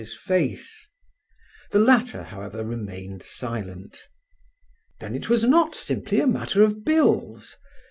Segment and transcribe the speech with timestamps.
[0.03, 0.87] 's face.
[1.69, 3.99] The latter, however, remained silent.
[4.99, 7.55] "Then it was not simply a matter of bills?"